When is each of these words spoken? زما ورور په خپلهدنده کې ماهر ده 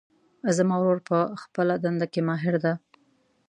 زما 0.57 0.75
ورور 0.79 0.99
په 1.09 1.17
خپلهدنده 1.41 2.05
کې 2.13 2.21
ماهر 2.27 2.55
ده 2.63 2.73